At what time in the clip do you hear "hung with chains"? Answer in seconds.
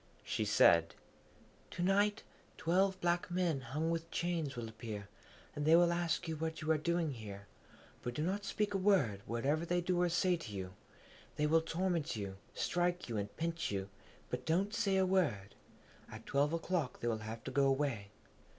3.61-4.55